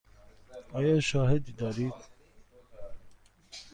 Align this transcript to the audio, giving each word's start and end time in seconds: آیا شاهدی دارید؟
آیا 0.73 0.99
شاهدی 0.99 1.51
دارید؟ 1.51 1.93